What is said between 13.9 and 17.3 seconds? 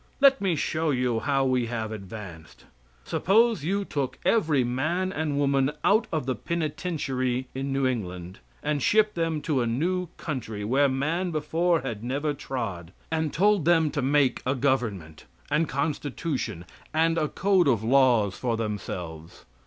to make a government, and constitution, and a